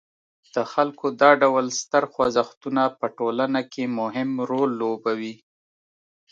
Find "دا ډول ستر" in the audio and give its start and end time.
1.21-2.03